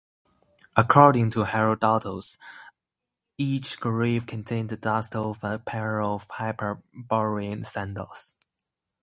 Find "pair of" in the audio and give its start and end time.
5.59-6.27